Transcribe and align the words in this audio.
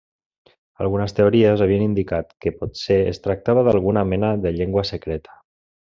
Algunes 0.85 1.13
teories 1.19 1.61
havien 1.65 1.85
indicat 1.89 2.33
que 2.45 2.55
potser 2.63 2.99
es 3.13 3.21
tractava 3.29 3.65
d'alguna 3.69 4.05
mena 4.15 4.33
de 4.47 4.55
llengua 4.59 4.89
secreta. 4.95 5.39